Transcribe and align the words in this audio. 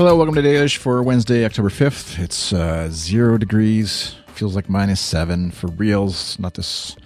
Hello, 0.00 0.16
welcome 0.16 0.34
to 0.34 0.40
Dailyish 0.40 0.78
for 0.78 1.02
Wednesday, 1.02 1.44
October 1.44 1.68
5th. 1.68 2.18
It's 2.18 2.54
uh, 2.54 2.88
zero 2.90 3.36
degrees, 3.36 4.14
feels 4.28 4.56
like 4.56 4.66
minus 4.66 4.98
seven 4.98 5.50
for 5.50 5.66
reals. 5.66 6.38
Not 6.38 6.54
this, 6.54 6.96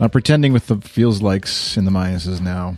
not 0.00 0.10
pretending 0.10 0.52
with 0.52 0.66
the 0.66 0.78
feels 0.78 1.22
likes 1.22 1.76
in 1.76 1.84
the 1.84 1.92
minuses 1.92 2.40
now. 2.40 2.76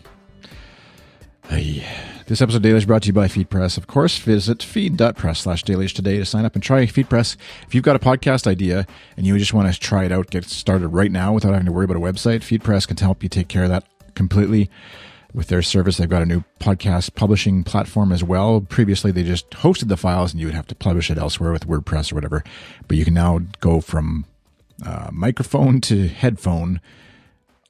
Hey. 1.48 1.86
This 2.26 2.42
episode 2.42 2.58
of 2.58 2.70
Dailyish 2.70 2.86
brought 2.86 3.04
to 3.04 3.06
you 3.06 3.14
by 3.14 3.28
FeedPress. 3.28 3.78
Of 3.78 3.86
course, 3.86 4.18
visit 4.18 4.62
feed.press 4.62 5.40
slash 5.40 5.64
Dailyish 5.64 5.94
today 5.94 6.18
to 6.18 6.26
sign 6.26 6.44
up 6.44 6.54
and 6.54 6.62
try 6.62 6.84
FeedPress. 6.84 7.38
If 7.66 7.74
you've 7.74 7.82
got 7.82 7.96
a 7.96 7.98
podcast 7.98 8.46
idea 8.46 8.86
and 9.16 9.26
you 9.26 9.38
just 9.38 9.54
want 9.54 9.72
to 9.72 9.80
try 9.80 10.04
it 10.04 10.12
out, 10.12 10.28
get 10.28 10.44
started 10.44 10.88
right 10.88 11.10
now 11.10 11.32
without 11.32 11.52
having 11.52 11.64
to 11.64 11.72
worry 11.72 11.86
about 11.86 11.96
a 11.96 12.00
website, 12.00 12.40
FeedPress 12.40 12.86
can 12.86 12.98
help 12.98 13.22
you 13.22 13.30
take 13.30 13.48
care 13.48 13.62
of 13.62 13.70
that 13.70 13.86
completely 14.14 14.68
with 15.34 15.48
their 15.48 15.62
service. 15.62 15.96
They've 15.96 16.08
got 16.08 16.22
a 16.22 16.26
new 16.26 16.44
podcast 16.60 17.14
publishing 17.14 17.64
platform 17.64 18.12
as 18.12 18.22
well. 18.22 18.60
Previously, 18.60 19.10
they 19.12 19.22
just 19.22 19.50
hosted 19.50 19.88
the 19.88 19.96
files 19.96 20.32
and 20.32 20.40
you 20.40 20.46
would 20.46 20.54
have 20.54 20.66
to 20.68 20.74
publish 20.74 21.10
it 21.10 21.18
elsewhere 21.18 21.52
with 21.52 21.66
WordPress 21.66 22.12
or 22.12 22.16
whatever. 22.16 22.44
But 22.88 22.96
you 22.96 23.04
can 23.04 23.14
now 23.14 23.40
go 23.60 23.80
from 23.80 24.26
uh, 24.84 25.08
microphone 25.12 25.80
to 25.82 26.08
headphone 26.08 26.80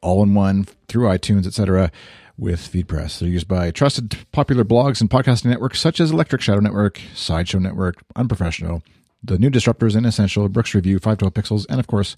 all 0.00 0.22
in 0.22 0.34
one 0.34 0.66
through 0.88 1.06
iTunes, 1.06 1.46
etc 1.46 1.92
with 2.38 2.60
FeedPress. 2.60 3.18
They're 3.18 3.28
used 3.28 3.48
by 3.48 3.70
trusted 3.70 4.18
popular 4.32 4.64
blogs 4.64 5.00
and 5.00 5.08
podcasting 5.08 5.46
networks 5.46 5.80
such 5.80 6.00
as 6.00 6.10
Electric 6.10 6.42
Shadow 6.42 6.60
Network, 6.60 7.00
Sideshow 7.14 7.58
Network, 7.58 8.02
Unprofessional, 8.16 8.82
The 9.22 9.38
New 9.38 9.50
Disruptors, 9.50 9.94
and 9.94 10.06
Essential, 10.06 10.48
Brooks 10.48 10.74
Review, 10.74 10.98
512 10.98 11.34
Pixels, 11.34 11.66
and 11.70 11.78
of 11.78 11.86
course, 11.86 12.16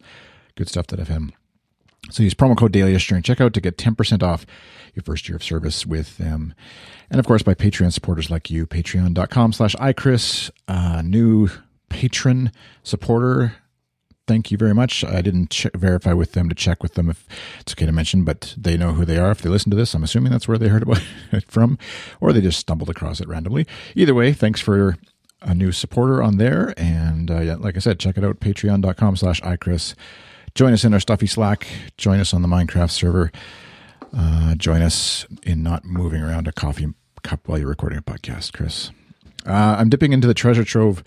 Good 0.56 0.68
Stuff.fm. 0.68 1.32
So 2.10 2.22
use 2.22 2.34
promo 2.34 2.56
code 2.56 2.72
DAILYISH 2.72 3.08
during 3.08 3.22
checkout 3.22 3.52
to 3.54 3.60
get 3.60 3.78
10% 3.78 4.22
off 4.22 4.46
your 4.94 5.02
first 5.02 5.28
year 5.28 5.36
of 5.36 5.44
service 5.44 5.86
with 5.86 6.18
them. 6.18 6.54
And 7.10 7.18
of 7.18 7.26
course, 7.26 7.42
by 7.42 7.54
Patreon 7.54 7.92
supporters 7.92 8.30
like 8.30 8.50
you, 8.50 8.66
patreon.com 8.66 9.52
slash 9.52 9.74
iChris, 9.76 10.50
uh, 10.68 11.02
new 11.02 11.48
patron 11.88 12.52
supporter 12.82 13.54
thank 14.26 14.50
you 14.50 14.58
very 14.58 14.74
much. 14.74 15.04
I 15.04 15.20
didn't 15.20 15.50
ch- 15.50 15.66
verify 15.74 16.12
with 16.12 16.32
them 16.32 16.48
to 16.48 16.54
check 16.54 16.82
with 16.82 16.94
them 16.94 17.10
if 17.10 17.26
it's 17.60 17.72
okay 17.72 17.86
to 17.86 17.92
mention, 17.92 18.24
but 18.24 18.54
they 18.56 18.76
know 18.76 18.92
who 18.92 19.04
they 19.04 19.18
are 19.18 19.30
if 19.30 19.42
they 19.42 19.50
listen 19.50 19.70
to 19.70 19.76
this. 19.76 19.94
I'm 19.94 20.04
assuming 20.04 20.32
that's 20.32 20.48
where 20.48 20.58
they 20.58 20.68
heard 20.68 20.82
about 20.82 21.02
it 21.32 21.50
from, 21.50 21.78
or 22.20 22.32
they 22.32 22.40
just 22.40 22.58
stumbled 22.58 22.90
across 22.90 23.20
it 23.20 23.28
randomly. 23.28 23.66
Either 23.94 24.14
way, 24.14 24.32
thanks 24.32 24.60
for 24.60 24.96
a 25.42 25.54
new 25.54 25.72
supporter 25.72 26.22
on 26.22 26.38
there. 26.38 26.74
And 26.76 27.30
uh, 27.30 27.40
yeah, 27.40 27.56
like 27.56 27.76
I 27.76 27.80
said, 27.80 27.98
check 27.98 28.16
it 28.16 28.24
out, 28.24 28.40
patreon.com 28.40 29.16
slash 29.16 29.40
iChris. 29.42 29.94
Join 30.54 30.72
us 30.72 30.84
in 30.84 30.94
our 30.94 31.00
stuffy 31.00 31.26
Slack. 31.26 31.66
Join 31.98 32.20
us 32.20 32.32
on 32.32 32.42
the 32.42 32.46
Minecraft 32.46 32.90
server. 32.90 33.32
Uh, 34.16 34.54
join 34.54 34.82
us 34.82 35.26
in 35.42 35.64
not 35.64 35.84
moving 35.84 36.22
around 36.22 36.46
a 36.46 36.52
coffee 36.52 36.94
cup 37.24 37.48
while 37.48 37.58
you're 37.58 37.66
recording 37.66 37.98
a 37.98 38.02
podcast, 38.02 38.52
Chris. 38.52 38.92
Uh, 39.44 39.74
I'm 39.78 39.88
dipping 39.88 40.12
into 40.12 40.28
the 40.28 40.34
treasure 40.34 40.62
trove 40.62 41.02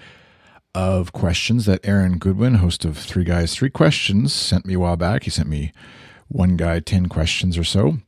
of 0.75 1.13
questions 1.13 1.65
that 1.65 1.79
Aaron 1.87 2.17
Goodwin, 2.17 2.55
host 2.55 2.83
of 2.83 2.97
Three 2.97 3.23
Guys, 3.23 3.55
Three 3.55 3.69
Questions, 3.69 4.33
sent 4.33 4.65
me 4.65 4.73
a 4.73 4.79
while 4.79 4.97
back. 4.97 5.23
He 5.23 5.29
sent 5.29 5.47
me 5.47 5.71
one 6.27 6.57
guy 6.57 6.81
10 6.81 7.07
questions 7.07 7.57
or 7.57 7.63
so. 7.63 7.99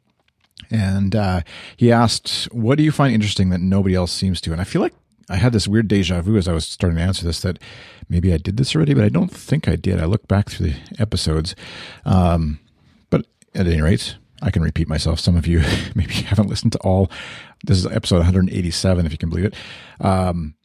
And 0.70 1.16
uh, 1.16 1.42
he 1.78 1.90
asked, 1.90 2.50
What 2.52 2.78
do 2.78 2.84
you 2.84 2.92
find 2.92 3.14
interesting 3.14 3.50
that 3.52 3.62
nobody 3.62 3.96
else 3.96 4.12
seems 4.12 4.42
to? 4.42 4.52
And 4.52 4.60
I 4.60 4.66
feel 4.66 4.82
like 4.82 4.94
I 5.30 5.36
had 5.36 5.54
this 5.54 5.68
weird 5.68 5.88
deja 5.88 6.22
vu 6.22 6.38
as 6.38 6.48
I 6.48 6.54
was 6.54 6.66
starting 6.66 6.98
to 6.98 7.04
answer 7.04 7.24
this 7.24 7.42
that 7.42 7.60
maybe 8.10 8.34
I 8.34 8.38
did 8.38 8.58
this 8.58 8.76
already, 8.76 8.94
but 8.94 9.04
I 9.04 9.10
don't 9.10 9.32
think 9.32 9.68
I 9.68 9.76
did. 9.76 10.00
I 10.00 10.06
looked 10.06 10.28
back 10.28 10.50
through 10.50 10.72
the 10.72 10.76
episodes. 10.98 11.56
Um, 12.04 12.60
but 13.10 13.28
at 13.54 13.68
any 13.68 13.82
rate, 13.82 14.18
I 14.42 14.52
can 14.52 14.64
repeat 14.64 14.88
myself. 14.88 15.20
Some 15.20 15.36
of 15.36 15.46
you 15.46 15.60
maybe 15.96 16.14
haven't 16.14 16.50
listened 16.50 16.74
to 16.74 16.80
all. 16.80 17.12
This 17.64 17.78
is 17.78 17.86
episode 17.86 18.18
187, 18.18 19.06
if 19.06 19.12
you 19.12 19.18
can 19.18 19.30
believe 19.30 19.46
it. 19.46 19.56
Um, 20.00 20.56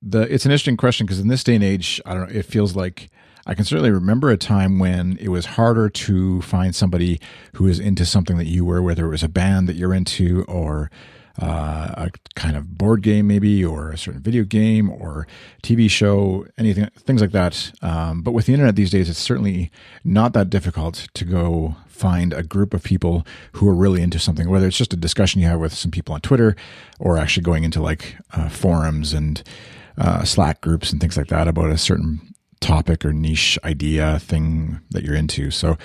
the 0.00 0.22
it's 0.22 0.44
an 0.44 0.50
interesting 0.50 0.76
question 0.76 1.06
because 1.06 1.20
in 1.20 1.28
this 1.28 1.44
day 1.44 1.54
and 1.54 1.64
age, 1.64 2.00
I 2.04 2.14
don't 2.14 2.30
know. 2.30 2.38
It 2.38 2.44
feels 2.44 2.76
like 2.76 3.10
I 3.46 3.54
can 3.54 3.64
certainly 3.64 3.90
remember 3.90 4.30
a 4.30 4.36
time 4.36 4.78
when 4.78 5.18
it 5.18 5.28
was 5.28 5.46
harder 5.46 5.88
to 5.88 6.40
find 6.42 6.74
somebody 6.74 7.20
who 7.54 7.66
is 7.66 7.78
into 7.78 8.06
something 8.06 8.38
that 8.38 8.46
you 8.46 8.64
were, 8.64 8.82
whether 8.82 9.06
it 9.06 9.10
was 9.10 9.22
a 9.22 9.28
band 9.28 9.68
that 9.68 9.76
you're 9.76 9.94
into 9.94 10.44
or 10.44 10.90
uh, 11.40 11.90
a 11.96 12.10
kind 12.34 12.56
of 12.56 12.78
board 12.78 13.02
game, 13.02 13.26
maybe, 13.26 13.64
or 13.64 13.90
a 13.90 13.98
certain 13.98 14.22
video 14.22 14.44
game 14.44 14.90
or 14.90 15.26
TV 15.62 15.90
show, 15.90 16.46
anything, 16.56 16.88
things 16.96 17.20
like 17.20 17.32
that. 17.32 17.72
Um, 17.82 18.22
but 18.22 18.32
with 18.32 18.46
the 18.46 18.52
internet 18.52 18.76
these 18.76 18.90
days, 18.90 19.08
it's 19.08 19.18
certainly 19.18 19.70
not 20.04 20.32
that 20.34 20.50
difficult 20.50 21.08
to 21.14 21.24
go 21.24 21.76
find 21.88 22.32
a 22.32 22.42
group 22.42 22.74
of 22.74 22.82
people 22.82 23.26
who 23.52 23.68
are 23.68 23.74
really 23.74 24.02
into 24.02 24.18
something, 24.18 24.48
whether 24.48 24.66
it's 24.66 24.76
just 24.76 24.92
a 24.92 24.96
discussion 24.96 25.40
you 25.40 25.46
have 25.46 25.60
with 25.60 25.72
some 25.72 25.90
people 25.90 26.14
on 26.14 26.20
Twitter 26.20 26.56
or 26.98 27.16
actually 27.16 27.42
going 27.42 27.64
into 27.64 27.80
like 27.80 28.16
uh, 28.32 28.48
forums 28.48 29.12
and 29.12 29.42
uh, 29.98 30.24
Slack 30.24 30.60
groups 30.60 30.92
and 30.92 31.00
things 31.00 31.16
like 31.16 31.28
that 31.28 31.48
about 31.48 31.70
a 31.70 31.78
certain 31.78 32.34
topic 32.60 33.04
or 33.04 33.12
niche 33.12 33.58
idea 33.64 34.18
thing 34.18 34.80
that 34.90 35.04
you're 35.04 35.14
into. 35.14 35.50
So 35.50 35.76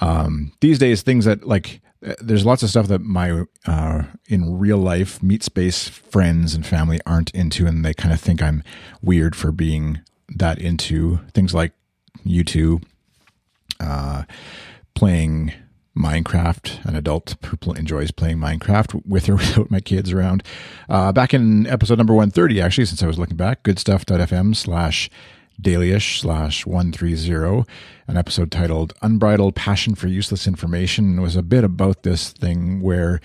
um, 0.00 0.52
these 0.60 0.78
days, 0.78 1.02
things 1.02 1.24
that 1.24 1.46
like 1.46 1.80
there's 2.20 2.44
lots 2.44 2.62
of 2.62 2.70
stuff 2.70 2.88
that 2.88 3.00
my 3.00 3.44
uh, 3.66 4.02
in 4.26 4.58
real 4.58 4.78
life 4.78 5.22
meet 5.22 5.42
space 5.42 5.88
friends 5.88 6.54
and 6.54 6.66
family 6.66 6.98
aren't 7.06 7.30
into, 7.30 7.66
and 7.66 7.84
they 7.84 7.94
kind 7.94 8.12
of 8.12 8.20
think 8.20 8.42
I'm 8.42 8.64
weird 9.00 9.36
for 9.36 9.52
being 9.52 10.00
that 10.36 10.58
into 10.58 11.20
things 11.32 11.54
like 11.54 11.72
YouTube, 12.26 12.84
uh, 13.78 14.24
playing 14.94 15.52
Minecraft. 15.96 16.84
An 16.84 16.96
adult 16.96 17.36
who 17.44 17.72
enjoys 17.74 18.10
playing 18.10 18.38
Minecraft 18.38 19.06
with 19.06 19.28
or 19.28 19.36
without 19.36 19.70
my 19.70 19.80
kids 19.80 20.12
around. 20.12 20.42
Uh, 20.88 21.12
back 21.12 21.32
in 21.32 21.66
episode 21.66 21.98
number 21.98 22.14
130, 22.14 22.60
actually, 22.60 22.86
since 22.86 23.02
I 23.02 23.06
was 23.06 23.18
looking 23.18 23.36
back, 23.36 23.62
goodstuff.fm 23.62 24.56
slash 24.56 25.08
dailyish 25.60 26.20
slash 26.20 26.66
130, 26.66 27.68
an 28.06 28.16
episode 28.16 28.50
titled 28.50 28.94
Unbridled 29.02 29.54
Passion 29.54 29.94
for 29.94 30.08
Useless 30.08 30.46
Information 30.46 31.20
was 31.20 31.36
a 31.36 31.42
bit 31.42 31.64
about 31.64 32.02
this 32.02 32.30
thing 32.30 32.80
where 32.80 33.20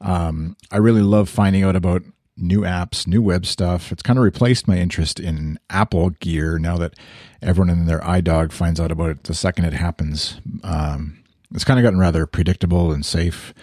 um, 0.00 0.56
I 0.70 0.78
really 0.78 1.02
love 1.02 1.28
finding 1.28 1.62
out 1.62 1.76
about 1.76 2.02
new 2.36 2.60
apps, 2.60 3.06
new 3.06 3.22
web 3.22 3.46
stuff. 3.46 3.90
It's 3.92 4.02
kind 4.02 4.18
of 4.18 4.24
replaced 4.24 4.68
my 4.68 4.76
interest 4.76 5.18
in 5.18 5.58
Apple 5.70 6.10
gear 6.10 6.58
now 6.58 6.76
that 6.76 6.94
everyone 7.40 7.70
in 7.70 7.86
their 7.86 8.00
iDog 8.00 8.52
finds 8.52 8.78
out 8.78 8.92
about 8.92 9.10
it 9.10 9.24
the 9.24 9.34
second 9.34 9.64
it 9.64 9.72
happens. 9.72 10.40
Um, 10.62 11.22
it's 11.54 11.64
kind 11.64 11.78
of 11.78 11.84
gotten 11.84 11.98
rather 11.98 12.26
predictable 12.26 12.92
and 12.92 13.04
safe, 13.06 13.54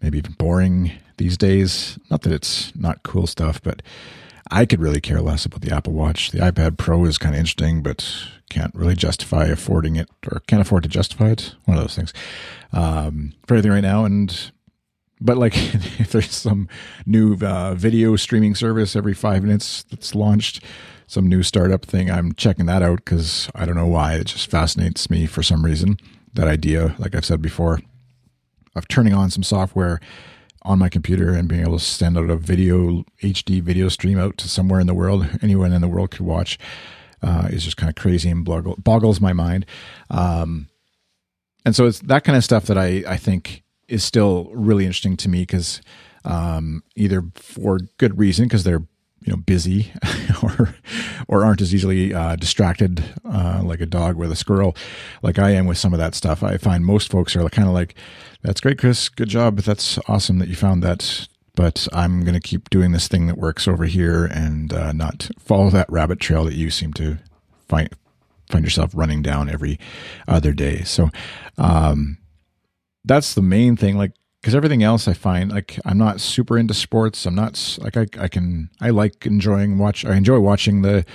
maybe 0.00 0.18
even 0.18 0.32
boring 0.32 0.92
these 1.18 1.36
days. 1.36 1.98
Not 2.10 2.22
that 2.22 2.32
it's 2.32 2.74
not 2.74 3.02
cool 3.02 3.26
stuff, 3.26 3.62
but 3.62 3.82
I 4.52 4.66
could 4.66 4.80
really 4.80 5.00
care 5.00 5.22
less 5.22 5.46
about 5.46 5.62
the 5.62 5.74
Apple 5.74 5.94
Watch. 5.94 6.30
The 6.30 6.38
iPad 6.38 6.76
Pro 6.76 7.06
is 7.06 7.16
kind 7.16 7.34
of 7.34 7.38
interesting, 7.38 7.82
but 7.82 8.06
can't 8.50 8.74
really 8.74 8.94
justify 8.94 9.46
affording 9.46 9.96
it 9.96 10.10
or 10.30 10.40
can't 10.40 10.60
afford 10.60 10.82
to 10.82 10.88
justify 10.90 11.30
it. 11.30 11.54
One 11.64 11.78
of 11.78 11.82
those 11.82 11.96
things 11.96 12.12
um, 12.72 13.32
for 13.46 13.54
everything 13.54 13.72
right 13.72 13.80
now. 13.80 14.04
And 14.04 14.52
but 15.22 15.38
like 15.38 15.54
if 15.98 16.12
there's 16.12 16.34
some 16.34 16.68
new 17.06 17.34
uh, 17.40 17.74
video 17.74 18.14
streaming 18.16 18.54
service 18.54 18.94
every 18.94 19.14
five 19.14 19.42
minutes 19.42 19.84
that's 19.84 20.14
launched, 20.14 20.62
some 21.06 21.26
new 21.26 21.42
startup 21.42 21.86
thing, 21.86 22.10
I'm 22.10 22.34
checking 22.34 22.66
that 22.66 22.82
out 22.82 22.96
because 22.96 23.50
I 23.54 23.64
don't 23.64 23.76
know 23.76 23.86
why. 23.86 24.16
It 24.16 24.26
just 24.26 24.50
fascinates 24.50 25.08
me 25.08 25.24
for 25.24 25.42
some 25.42 25.64
reason 25.64 25.96
that 26.34 26.46
idea, 26.46 26.94
like 26.98 27.14
I've 27.14 27.24
said 27.24 27.40
before, 27.40 27.80
of 28.74 28.86
turning 28.86 29.14
on 29.14 29.30
some 29.30 29.42
software 29.42 29.98
on 30.64 30.78
my 30.78 30.88
computer 30.88 31.34
and 31.34 31.48
being 31.48 31.62
able 31.62 31.78
to 31.78 31.84
send 31.84 32.16
out 32.16 32.30
a 32.30 32.36
video 32.36 33.04
HD 33.22 33.60
video 33.60 33.88
stream 33.88 34.18
out 34.18 34.36
to 34.38 34.48
somewhere 34.48 34.80
in 34.80 34.86
the 34.86 34.94
world, 34.94 35.26
anyone 35.42 35.72
in 35.72 35.80
the 35.80 35.88
world 35.88 36.10
could 36.10 36.22
watch, 36.22 36.58
uh, 37.22 37.48
is 37.50 37.64
just 37.64 37.76
kind 37.76 37.90
of 37.90 37.96
crazy 37.96 38.30
and 38.30 38.44
boggles 38.44 39.20
my 39.20 39.32
mind. 39.32 39.66
Um, 40.10 40.68
and 41.64 41.76
so 41.76 41.86
it's 41.86 42.00
that 42.00 42.24
kind 42.24 42.36
of 42.36 42.44
stuff 42.44 42.66
that 42.66 42.78
I 42.78 43.04
I 43.06 43.16
think 43.16 43.62
is 43.88 44.02
still 44.02 44.50
really 44.54 44.84
interesting 44.84 45.16
to 45.18 45.28
me 45.28 45.42
because 45.42 45.80
um, 46.24 46.82
either 46.96 47.24
for 47.34 47.78
good 47.98 48.18
reason 48.18 48.46
because 48.46 48.64
they're 48.64 48.82
you 49.20 49.32
know 49.32 49.36
busy 49.36 49.92
or 50.42 50.74
or 51.32 51.46
aren't 51.46 51.62
as 51.62 51.74
easily 51.74 52.12
uh, 52.12 52.36
distracted 52.36 53.02
uh, 53.24 53.62
like 53.64 53.80
a 53.80 53.86
dog 53.86 54.16
with 54.16 54.30
a 54.30 54.36
squirrel 54.36 54.76
like 55.22 55.38
I 55.38 55.52
am 55.52 55.66
with 55.66 55.78
some 55.78 55.94
of 55.94 55.98
that 55.98 56.14
stuff. 56.14 56.42
I 56.42 56.58
find 56.58 56.84
most 56.84 57.10
folks 57.10 57.34
are 57.34 57.48
kind 57.48 57.66
of 57.66 57.72
like, 57.72 57.94
"That's 58.42 58.60
great, 58.60 58.78
Chris. 58.78 59.08
Good 59.08 59.30
job. 59.30 59.58
That's 59.60 59.98
awesome 60.08 60.38
that 60.40 60.48
you 60.48 60.54
found 60.54 60.82
that." 60.82 61.26
But 61.54 61.88
I'm 61.92 62.22
going 62.22 62.34
to 62.34 62.40
keep 62.40 62.70
doing 62.70 62.92
this 62.92 63.08
thing 63.08 63.26
that 63.26 63.36
works 63.38 63.66
over 63.66 63.84
here 63.84 64.24
and 64.24 64.72
uh, 64.72 64.92
not 64.92 65.30
follow 65.38 65.70
that 65.70 65.90
rabbit 65.90 66.20
trail 66.20 66.44
that 66.44 66.54
you 66.54 66.70
seem 66.70 66.92
to 66.94 67.18
find 67.66 67.88
find 68.50 68.64
yourself 68.64 68.90
running 68.94 69.22
down 69.22 69.48
every 69.48 69.78
other 70.28 70.52
day. 70.52 70.82
So 70.82 71.08
um, 71.56 72.18
that's 73.04 73.32
the 73.32 73.42
main 73.42 73.76
thing. 73.76 73.96
Like 73.96 74.12
because 74.42 74.56
everything 74.56 74.82
else 74.82 75.06
I 75.06 75.12
find 75.12 75.52
like 75.52 75.78
I'm 75.84 75.98
not 75.98 76.20
super 76.20 76.58
into 76.58 76.74
sports. 76.74 77.24
I'm 77.26 77.36
not 77.36 77.78
like 77.80 77.96
I, 77.96 78.06
I 78.18 78.28
can 78.28 78.70
I 78.80 78.90
like 78.90 79.24
enjoying 79.24 79.78
watch 79.78 80.04
I 80.04 80.16
enjoy 80.16 80.40
watching 80.40 80.82
the 80.82 81.06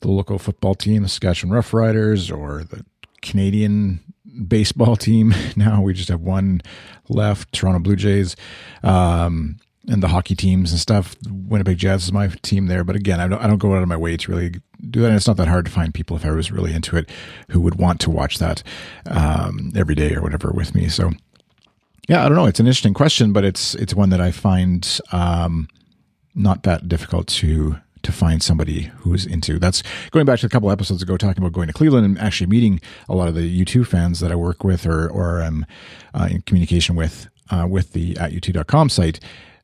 the 0.00 0.08
local 0.08 0.38
football 0.38 0.74
team, 0.74 1.04
the 1.04 1.08
Saskatchewan 1.08 1.56
Roughriders, 1.56 2.36
or 2.36 2.64
the 2.64 2.84
Canadian 3.22 4.00
baseball 4.48 4.96
team. 4.96 5.32
Now 5.54 5.80
we 5.80 5.94
just 5.94 6.08
have 6.08 6.20
one 6.20 6.60
left, 7.08 7.52
Toronto 7.52 7.78
Blue 7.78 7.96
Jays. 7.96 8.36
Um, 8.82 9.58
and 9.88 10.02
the 10.02 10.08
hockey 10.08 10.34
teams 10.34 10.72
and 10.72 10.80
stuff. 10.80 11.14
Winnipeg 11.30 11.78
Jets 11.78 12.04
is 12.04 12.12
my 12.12 12.26
team 12.42 12.66
there, 12.66 12.82
but 12.82 12.96
again, 12.96 13.20
I 13.20 13.28
don't 13.28 13.40
I 13.40 13.46
don't 13.46 13.58
go 13.58 13.76
out 13.76 13.82
of 13.82 13.88
my 13.88 13.96
way 13.96 14.16
to 14.16 14.30
really 14.32 14.50
do 14.90 15.00
that. 15.00 15.06
And 15.06 15.16
it's 15.16 15.28
not 15.28 15.36
that 15.36 15.46
hard 15.46 15.66
to 15.66 15.70
find 15.70 15.94
people 15.94 16.16
if 16.16 16.26
I 16.26 16.32
was 16.32 16.50
really 16.50 16.74
into 16.74 16.96
it 16.96 17.08
who 17.50 17.60
would 17.60 17.76
want 17.76 18.00
to 18.00 18.10
watch 18.10 18.38
that 18.38 18.64
um, 19.08 19.70
every 19.76 19.94
day 19.94 20.14
or 20.14 20.22
whatever 20.22 20.50
with 20.50 20.74
me. 20.74 20.88
So 20.88 21.12
yeah, 22.06 22.24
I 22.24 22.28
don't 22.28 22.36
know. 22.36 22.46
It's 22.46 22.60
an 22.60 22.66
interesting 22.66 22.94
question, 22.94 23.32
but 23.32 23.44
it's 23.44 23.74
it's 23.74 23.94
one 23.94 24.10
that 24.10 24.20
I 24.20 24.30
find 24.30 25.00
um, 25.12 25.68
not 26.34 26.62
that 26.62 26.88
difficult 26.88 27.26
to 27.28 27.76
to 28.02 28.12
find 28.12 28.42
somebody 28.42 28.82
who's 28.98 29.26
into. 29.26 29.58
That's 29.58 29.82
going 30.12 30.26
back 30.26 30.38
to 30.40 30.46
a 30.46 30.48
couple 30.48 30.70
episodes 30.70 31.02
ago, 31.02 31.16
talking 31.16 31.42
about 31.42 31.52
going 31.52 31.66
to 31.66 31.72
Cleveland 31.72 32.06
and 32.06 32.18
actually 32.18 32.46
meeting 32.46 32.80
a 33.08 33.14
lot 33.16 33.26
of 33.26 33.34
the 33.34 33.64
U2 33.64 33.84
fans 33.86 34.20
that 34.20 34.30
I 34.30 34.36
work 34.36 34.62
with 34.62 34.86
or 34.86 35.08
or 35.08 35.40
am 35.42 35.66
uh, 36.14 36.28
in 36.30 36.42
communication 36.42 36.94
with 36.94 37.28
uh, 37.50 37.66
with 37.68 37.92
the 37.92 38.16
at 38.18 38.32
u2.com 38.32 38.88
site. 38.88 39.20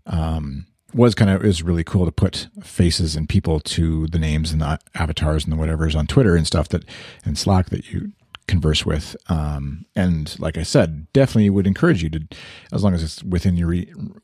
Um, 0.06 0.66
was 0.94 1.14
kind 1.14 1.30
of 1.30 1.42
is 1.42 1.62
really 1.62 1.84
cool 1.84 2.04
to 2.04 2.12
put 2.12 2.48
faces 2.62 3.16
and 3.16 3.26
people 3.26 3.60
to 3.60 4.06
the 4.08 4.18
names 4.18 4.52
and 4.52 4.60
the 4.60 4.78
avatars 4.94 5.44
and 5.44 5.52
the 5.52 5.56
whatever's 5.56 5.96
on 5.96 6.06
Twitter 6.06 6.36
and 6.36 6.46
stuff 6.46 6.68
that 6.68 6.84
and 7.24 7.38
Slack 7.38 7.70
that 7.70 7.90
you 7.90 8.12
converse 8.46 8.84
with. 8.84 9.16
Um, 9.28 9.86
and 9.94 10.38
like 10.38 10.58
I 10.58 10.62
said, 10.62 11.12
definitely 11.12 11.50
would 11.50 11.66
encourage 11.66 12.02
you 12.02 12.10
to, 12.10 12.26
as 12.72 12.82
long 12.82 12.94
as 12.94 13.02
it's 13.02 13.22
within 13.22 13.56
your 13.56 13.74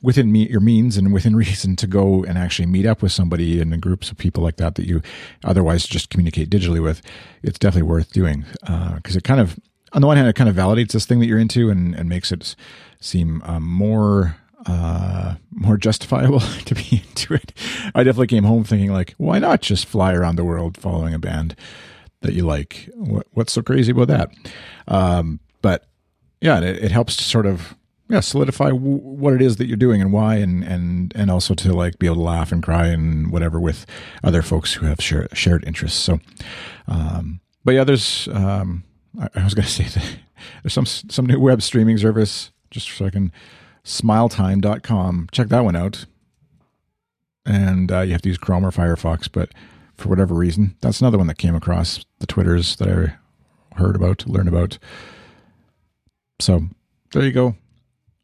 within 0.03 0.33
me, 0.33 0.49
your 0.49 0.61
means 0.61 0.97
and 0.97 1.13
within 1.13 1.37
reason, 1.45 1.77
to 1.77 1.87
go 1.87 2.25
and 2.25 2.39
actually 2.39 2.67
meet 2.67 2.87
up 2.87 3.03
with 3.03 3.13
somebody 3.13 3.61
in 3.61 3.79
groups 3.81 4.11
of 4.11 4.19
people 4.19 4.43
like 4.43 4.57
that 4.57 4.75
that 4.77 4.87
you 4.87 5.03
otherwise 5.45 5.87
just 5.87 6.11
communicate 6.11 6.51
digitally 6.51 6.83
with. 6.83 7.03
It's 7.43 7.59
definitely 7.59 7.89
worth 7.89 8.13
doing 8.13 8.45
because 8.61 9.17
uh, 9.17 9.19
it 9.19 9.25
kind 9.25 9.41
of, 9.41 9.59
on 9.93 10.01
the 10.01 10.07
one 10.07 10.17
hand, 10.17 10.29
it 10.29 10.37
kind 10.37 10.51
of 10.51 10.57
validates 10.57 10.93
this 10.93 11.07
thing 11.07 11.21
that 11.21 11.27
you're 11.27 11.39
into 11.39 11.71
and, 11.71 11.95
and 11.95 12.09
makes 12.09 12.33
it 12.33 12.55
seem 13.01 13.43
um, 13.45 13.65
more 13.65 14.37
uh, 14.67 15.37
more 15.51 15.77
justifiable 15.77 16.41
to 16.65 16.75
be 16.75 17.03
into 17.09 17.35
it. 17.35 17.53
I 17.95 18.03
definitely 18.03 18.27
came 18.27 18.45
home 18.45 18.65
thinking 18.65 18.93
like, 18.93 19.15
why 19.17 19.39
not 19.39 19.63
just 19.63 19.87
fly 19.87 20.13
around 20.13 20.37
the 20.37 20.45
world 20.45 20.77
following 20.77 21.15
a 21.15 21.19
band? 21.19 21.57
That 22.21 22.35
you 22.35 22.45
like. 22.45 22.89
What, 22.95 23.27
what's 23.33 23.53
so 23.53 23.63
crazy 23.63 23.93
about 23.93 24.09
that? 24.09 24.31
Um, 24.87 25.41
but 25.63 25.87
yeah, 26.41 26.61
it, 26.61 26.85
it, 26.85 26.93
helps 26.93 27.17
to 27.17 27.25
sort 27.25 27.47
of 27.47 27.75
yeah 28.09 28.21
solidify 28.21 28.71
w- 28.71 28.99
what 28.99 29.35
it 29.35 29.43
is 29.43 29.57
that 29.57 29.67
you're 29.67 29.77
doing 29.77 30.01
and 30.01 30.13
why, 30.13 30.37
and 30.37 30.65
and 30.65 31.13
and 31.15 31.31
also 31.31 31.55
to 31.55 31.73
like 31.73 31.99
be 31.99 32.07
able 32.07 32.17
to 32.17 32.23
laugh 32.23 32.53
and 32.53 32.63
cry 32.63 32.87
and 32.87 33.31
whatever 33.33 33.61
with 33.61 33.87
other 34.23 34.43
folks 34.43 34.75
who 34.75 34.87
have 34.87 35.01
share, 35.01 35.29
shared 35.33 35.65
interests. 35.65 35.99
So, 35.99 36.21
um, 36.87 37.41
but 37.65 37.75
yeah, 37.75 37.85
there's 37.85 38.29
um, 38.33 38.85
I, 39.21 39.29
I 39.35 39.45
was 39.45 39.55
going 39.55 39.67
to 39.67 39.73
say 39.73 39.85
that 39.85 40.19
there's 40.63 40.73
some 40.73 40.87
some 40.87 41.27
new 41.27 41.41
web 41.41 41.63
streaming 41.63 41.99
service 41.99 42.51
just 42.71 42.89
so 42.89 43.07
I 43.07 43.11
can 43.11 43.33
smiletime.com. 43.85 45.29
Check 45.33 45.49
that 45.49 45.65
one 45.65 45.77
out. 45.77 46.05
And 47.47 47.91
uh, 47.91 48.01
you 48.01 48.13
have 48.13 48.23
to 48.23 48.29
use 48.29 48.37
Chrome 48.37 48.65
or 48.65 48.71
Firefox, 48.71 49.29
but 49.33 49.53
for 49.99 50.09
whatever 50.09 50.35
reason. 50.35 50.77
That's 50.81 51.01
another 51.01 51.19
one 51.19 51.27
that 51.27 51.39
came 51.39 51.55
across 51.55 52.05
the 52.21 52.27
Twitters 52.27 52.77
that 52.77 52.89
I 52.89 53.77
heard 53.77 53.97
about, 53.97 54.27
learned 54.27 54.49
about. 54.49 54.79
So 56.41 56.63
there 57.13 57.25
you 57.25 57.33
go. 57.33 57.57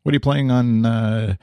What 0.03 0.13
are 0.13 0.17
you 0.17 0.21
playing 0.21 0.51
on? 0.51 0.87
Uh, 0.87 1.37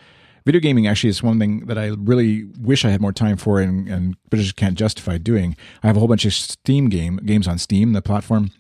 video 0.46 0.62
gaming 0.62 0.88
actually 0.88 1.10
is 1.10 1.22
one 1.22 1.40
thing 1.40 1.66
that 1.68 1.78
I 1.78 1.88
really 1.98 2.46
wish 2.60 2.86
I 2.86 2.90
had 2.90 3.02
more 3.02 3.12
time 3.12 3.38
for, 3.38 3.60
and, 3.60 3.88
and 3.88 4.16
but 4.30 4.40
just 4.40 4.56
can't 4.56 4.78
justify 4.78 5.18
doing. 5.18 5.56
I 5.84 5.88
have 5.88 5.98
a 5.98 6.00
whole 6.00 6.08
bunch 6.08 6.26
of 6.26 6.34
Steam 6.34 6.90
game 6.90 7.18
games 7.18 7.48
on 7.48 7.58
Steam, 7.58 7.94
the 7.94 8.02
platform 8.02 8.52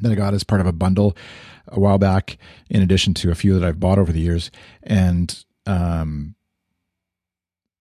that 0.00 0.12
I 0.12 0.14
got 0.14 0.34
as 0.34 0.44
part 0.44 0.60
of 0.60 0.66
a 0.66 0.72
bundle 0.72 1.16
a 1.68 1.78
while 1.78 1.98
back, 1.98 2.38
in 2.70 2.82
addition 2.82 3.14
to 3.14 3.30
a 3.30 3.34
few 3.34 3.58
that 3.58 3.66
I've 3.66 3.80
bought 3.80 3.98
over 3.98 4.12
the 4.12 4.20
years, 4.20 4.50
and 4.82 5.44
um, 5.66 6.34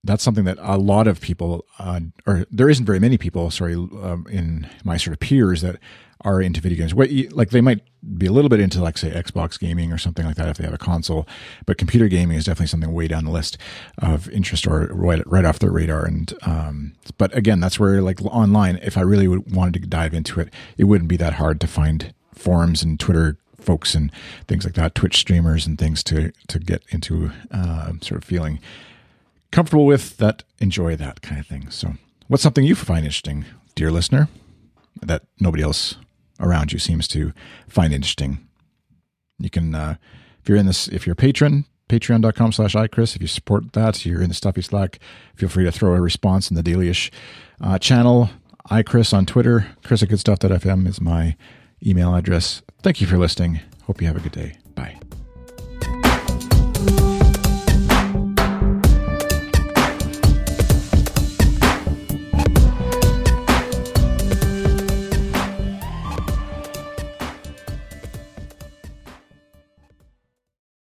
that's 0.07 0.23
something 0.23 0.45
that 0.45 0.57
a 0.61 0.77
lot 0.77 1.07
of 1.07 1.21
people, 1.21 1.65
uh, 1.79 1.99
or 2.25 2.45
there 2.49 2.69
isn't 2.69 2.85
very 2.85 2.99
many 2.99 3.17
people, 3.17 3.51
sorry, 3.51 3.75
um, 3.75 4.25
in 4.29 4.67
my 4.83 4.97
sort 4.97 5.13
of 5.13 5.19
peers 5.19 5.61
that 5.61 5.77
are 6.21 6.41
into 6.41 6.61
video 6.61 6.77
games. 6.77 6.95
What, 6.95 7.09
like 7.31 7.51
they 7.51 7.61
might 7.61 7.81
be 8.17 8.25
a 8.25 8.31
little 8.31 8.49
bit 8.49 8.59
into, 8.59 8.81
like 8.81 8.97
say, 8.97 9.11
Xbox 9.11 9.59
gaming 9.59 9.91
or 9.91 9.97
something 9.97 10.25
like 10.25 10.35
that 10.35 10.49
if 10.49 10.57
they 10.57 10.63
have 10.63 10.73
a 10.73 10.77
console, 10.77 11.27
but 11.65 11.77
computer 11.77 12.07
gaming 12.07 12.37
is 12.37 12.45
definitely 12.45 12.67
something 12.67 12.91
way 12.91 13.07
down 13.07 13.25
the 13.25 13.31
list 13.31 13.57
of 13.99 14.29
interest 14.29 14.65
or 14.65 14.87
right 14.93 15.21
right 15.27 15.45
off 15.45 15.59
their 15.59 15.71
radar. 15.71 16.05
And 16.05 16.33
um, 16.41 16.95
but 17.17 17.35
again, 17.35 17.59
that's 17.59 17.79
where 17.79 18.01
like 18.01 18.23
online, 18.25 18.79
if 18.81 18.97
I 18.97 19.01
really 19.01 19.27
wanted 19.27 19.81
to 19.81 19.87
dive 19.87 20.13
into 20.13 20.39
it, 20.39 20.51
it 20.77 20.85
wouldn't 20.85 21.09
be 21.09 21.17
that 21.17 21.33
hard 21.33 21.61
to 21.61 21.67
find 21.67 22.13
forums 22.33 22.81
and 22.81 22.99
Twitter 22.99 23.37
folks 23.59 23.93
and 23.93 24.11
things 24.47 24.63
like 24.63 24.75
that, 24.75 24.95
Twitch 24.95 25.17
streamers 25.17 25.67
and 25.67 25.77
things 25.77 26.03
to 26.05 26.31
to 26.47 26.59
get 26.59 26.81
into 26.89 27.31
uh, 27.51 27.91
sort 28.01 28.17
of 28.17 28.23
feeling 28.23 28.59
comfortable 29.51 29.85
with 29.85 30.17
that 30.17 30.43
enjoy 30.59 30.95
that 30.95 31.21
kind 31.21 31.39
of 31.39 31.47
thing. 31.47 31.69
So, 31.69 31.93
what's 32.27 32.43
something 32.43 32.63
you 32.63 32.75
find 32.75 33.05
interesting, 33.05 33.45
dear 33.75 33.91
listener, 33.91 34.29
that 35.01 35.23
nobody 35.39 35.63
else 35.63 35.95
around 36.39 36.73
you 36.73 36.79
seems 36.79 37.07
to 37.09 37.33
find 37.67 37.93
interesting? 37.93 38.39
You 39.39 39.49
can, 39.49 39.75
uh, 39.75 39.95
if 40.41 40.49
you're 40.49 40.57
in 40.57 40.65
this, 40.65 40.87
if 40.87 41.05
you're 41.05 41.13
a 41.13 41.15
patron, 41.15 41.65
patreon.com 41.89 42.51
slash 42.51 42.75
iChris. 42.75 43.15
If 43.15 43.21
you 43.21 43.27
support 43.27 43.73
that, 43.73 44.05
you're 44.05 44.21
in 44.21 44.29
the 44.29 44.35
Stuffy 44.35 44.61
Slack, 44.61 44.99
feel 45.35 45.49
free 45.49 45.63
to 45.63 45.71
throw 45.71 45.93
a 45.93 46.01
response 46.01 46.49
in 46.49 46.55
the 46.55 46.63
dailyish 46.63 47.11
uh, 47.61 47.79
channel. 47.79 48.29
iChris 48.69 49.13
on 49.13 49.25
Twitter. 49.25 49.67
Chris 49.83 50.03
at 50.03 50.09
goodstuff.fm 50.09 50.87
is 50.87 50.99
my 50.99 51.35
email 51.85 52.13
address. 52.15 52.61
Thank 52.81 53.01
you 53.01 53.07
for 53.07 53.17
listening. 53.17 53.61
Hope 53.83 54.01
you 54.01 54.07
have 54.07 54.17
a 54.17 54.21
good 54.21 54.33
day. 54.33 54.57